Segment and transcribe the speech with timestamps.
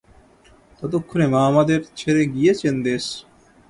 [0.79, 1.65] ততক্ষণে মা আমার
[1.99, 3.03] ছেড়ে গিয়েচেন দেশ?